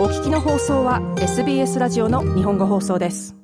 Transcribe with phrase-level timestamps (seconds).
[0.00, 3.36] お聞きの放送は SBS ラジオの日本語放送です。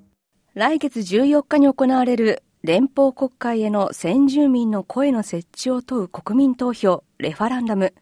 [0.55, 7.93] 来月14日に行われる連邦国会への先住民の声の設置を問う国民投票レファランダム。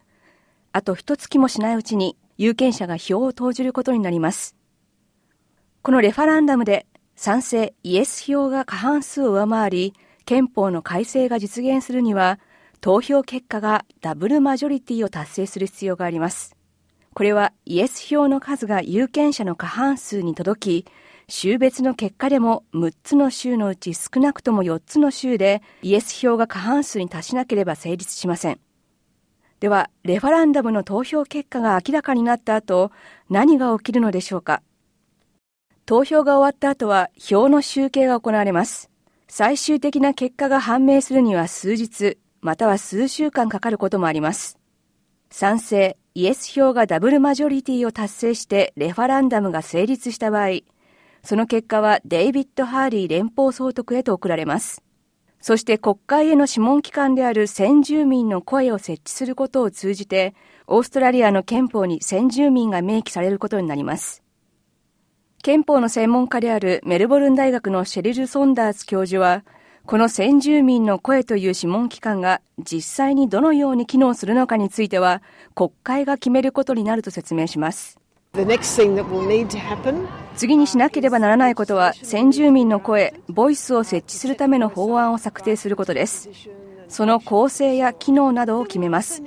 [0.71, 4.55] あと一月もしないうちに有権者が票を投じることになります。
[5.81, 6.85] このレファランダムで
[7.17, 9.93] 賛成イエス票が過半数を上回り
[10.23, 12.39] 憲法の改正が実現するには
[12.79, 16.54] 投票結果がダブルマジョリティを達成する必要があります。
[17.15, 20.85] これはイエス票の数が有権者の過半数に届き、
[21.29, 28.59] 州別の結果でも6つの州のうち少なくとも4つの州でイエス票が過半数に達しなければ成立しません。
[29.61, 32.91] では、レファランダムの投票結果が明らかになった後、
[33.29, 34.61] 何が起きるのでしょうか？
[35.85, 38.91] 投票が終わった後は票の集計が行われます。
[39.29, 44.59] 最終的な結果が判明するには数日、または数週間かかることもあります。
[45.31, 50.59] 賛成、イエス票がダブルマジョリティを達成してレファランダムが成立した場合、
[51.25, 54.81] その結果はデイビッド・ハーリー連邦総督へと送られます。
[55.41, 60.35] そして国会への諮問機関である先住民の声を設置することを通じて、
[60.67, 64.23] オーストラリアの憲法に先住民が明記されることになります。
[65.43, 69.43] 憲法の専門家であるメルボルン大学のシェリル・ソンダース教授は、
[69.85, 75.21] この先住民の声という諮問機関が実際にどのように機能するのかについては
[75.53, 77.99] 国会が決めることになると説明します。
[80.35, 86.29] 次にしなければならないことは先住民の声、ボイスを設置するための法案を策定することです。
[86.87, 89.23] その構成や機能などを決めます。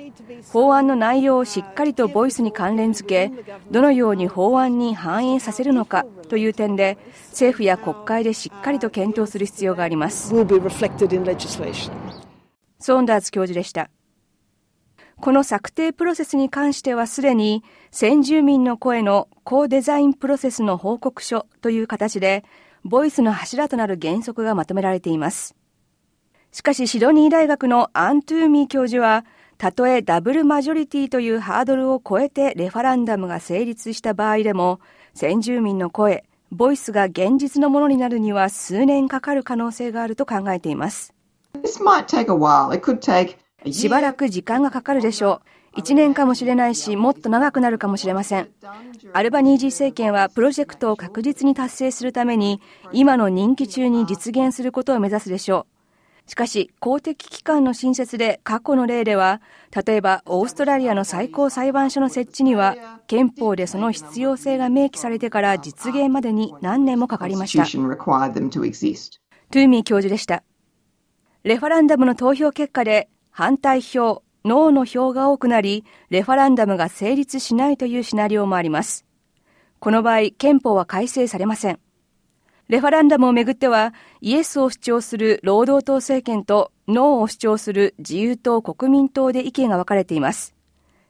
[0.52, 3.32] 法案の内容をしっかりとボイスに関連付け、
[3.70, 6.98] どのように法案に反映させるのかという点で、
[7.30, 10.28] 政府や国会でしっかりと検討する必要があります。
[10.28, 10.44] ソー
[13.00, 13.90] ンダーズ教授でした。
[15.20, 22.44] この策定プロセスに関してはすでに先住民の声のコーデザインプロセスの報告書という形で
[22.84, 25.54] ボイスの柱となる原則がまとめられています。
[26.52, 29.24] しかしシドニー大学のアントゥーミー教授は、
[29.58, 34.80] たとえダブルマジョリティというハードルを超えてレファランダムが成立した場合でも、
[35.14, 41.12] 先住民の声、ボイスが現実のものになるには数年かかる可能性があると考えています。
[43.70, 45.57] しばらく時間がかかるでしょう。
[45.76, 48.48] 1年かもしれないし、もっと長くなるかもしれません。
[49.12, 52.60] アルバニージー政権はプロジェクトを確実に達成するために、
[52.92, 55.66] 今の任期中に実現することを目指すでしょ
[56.26, 56.30] う。
[56.30, 59.40] しかし、公的機関の新設で過去の例では、
[59.86, 67.64] 例えばオーストラリアの最高裁判所の設置には、憲法でその必要性が明記されてから実現までに何年もかかりました。
[67.64, 70.42] トゥーミー教授でした。
[71.44, 79.04] レファランダムの投票結果で、反対票、ノーの票が多くなり、レファランダムが成立しないというシナリオもあります。
[79.78, 81.78] この場合、憲法は改正されません。
[82.68, 83.92] レファランダムをめぐっては、
[84.22, 90.54] イエスを主張する労働党政権とノーを主張する自由党国民党で意見が分かれています。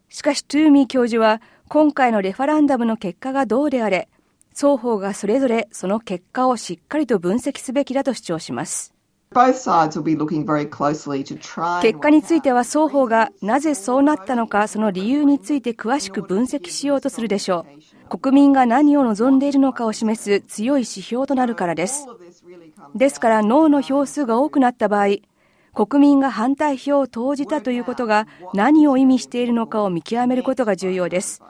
[0.09, 4.09] しかし、トゥーミー教授は、今回のレファランダムの結果がどうであれ、
[4.53, 8.98] 双方がそれぞれその結果をしっかりと分析すべきだと主張します。
[11.83, 17.67] 結果については双方がなぜそうなったのかその理由について詳しく分析しようとするでしょ
[18.13, 18.19] う。
[18.19, 22.07] 国民が何を望んでいるのかを示す強い指標となるからです。
[22.95, 25.17] ですから、脳の票数が多くなった場合、
[25.75, 31.43] 国民が反対票を投じたということが何を意味しているのかを見極めることが重要です。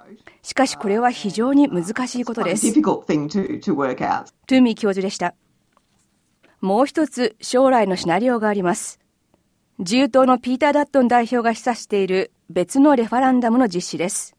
[0.43, 2.67] しかしこれは非常に難しいことです。
[4.47, 5.35] トゥーミー教授でした。
[6.61, 8.99] もう一つ将来のシナリオがあります。
[9.79, 14.35] 自由党のピーター・ダットン代表が示唆している別のレファランダムの実施です。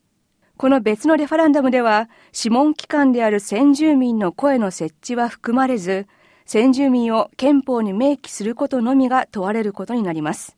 [0.57, 6.07] この別のレファランダムでは、諮問機関である先住民の声の設置は含まれず、
[6.45, 10.57] 先住民を憲法に明記することのみが問われることになります。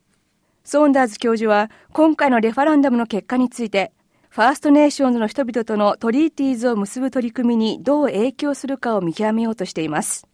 [0.63, 3.91] ソーンダーズ教授は、今回のレファランダムの結果について、
[4.29, 10.25] ファーストネーションズの人々との treaties を結ぶ取り組みにどう影響するかを見極めようとしています。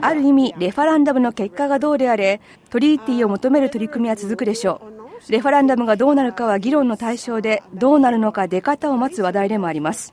[0.00, 4.80] ある意味、レファランダムの結果がどうであれ、トリーティーを求める取り組みは続くでしょ
[5.28, 5.32] う。
[5.32, 10.12] レファランダムがどうなるかは議論の対象で、どうなるのか出方を待つ話題でもあります。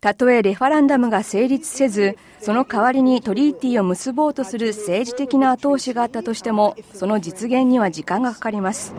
[0.00, 8.94] たとえレファランダムが成立せず、その代わりにトリーティーを結ぼうとする政治的な後押しがあったとしても、その実現には時間がかかります。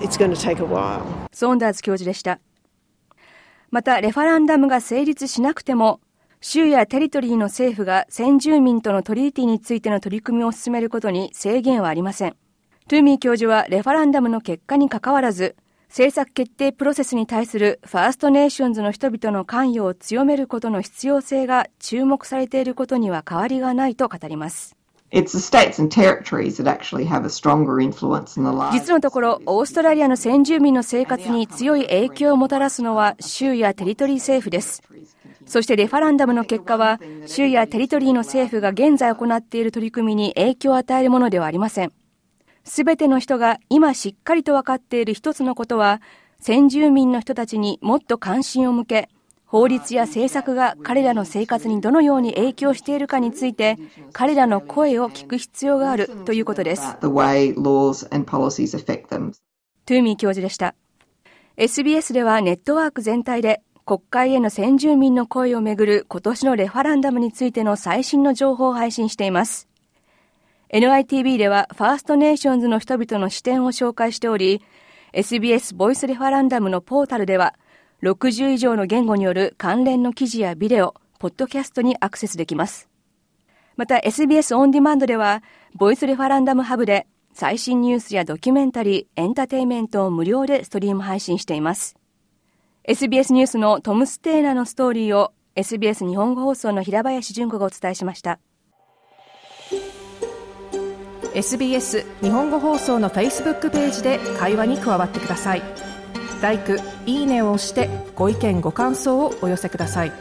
[1.31, 2.39] ソーンダーズ教授でした。
[3.71, 6.01] また、レファランダムが成立しなくても、
[6.43, 12.35] 州やテリトリーの政府が先住民との treaty についての取り組みを進めることに制限はありません。
[12.89, 15.55] トゥーミー教授はレファランダムの結果にかかわらず、
[15.89, 24.75] 政策決定プロセスに対するファーストネーションズの人々の関与を強めることの必要性が注目されていることには変わりがないと語ります。
[28.73, 34.81] 実のところ、オーストラリアの先住民の生活に強い影響をもたらすのは州やテリトリー政府です。
[35.51, 41.91] そしてレファランダムの結果は、州やテリトリーの政府が現在行っている取り組みに影響を与えるものではありません。
[42.63, 46.01] すべての人が今しっかりと分かっている一つのことは、
[46.39, 49.09] 先住民の人たちにもっと関心を向け、
[49.43, 53.77] 法律や政策が彼らの生活にどのように影響しているかについて、
[54.13, 56.97] 彼らの声を聞く必要があるということです。
[59.85, 60.75] トゥーミー教授でした。
[61.57, 63.61] SBS ではネットワーク全体で
[63.91, 69.67] 国会への先住民の声をめぐる今年のレファランダムについての最新の情報を配信しています。
[70.69, 74.61] NITV ではファーストネーションズの人々の視点を紹介しており、
[75.11, 77.53] SBS ボイスレファランダムのポータルでは
[78.01, 82.87] 60以上の言語による関連の記事やビデオ、ポッドキャストにアクセスできます。
[83.75, 85.43] また SBS On Demand では、
[85.75, 91.97] Voice Referendum Hub で最新ニュースやドキュメンタリー、エンターテイメントを無料でストリーム配信しています。
[92.91, 98.37] SBS ニュースのトム・ステーナのストーリーを SBS 日本語放送の平林純子がお伝えしました。
[101.33, 105.61] SBS 日本語放送のフェイスブックページで会話に加わってください。
[106.43, 106.59] 「l i」
[107.07, 110.11] 「いいね」を押してご意見ご感想をお寄せください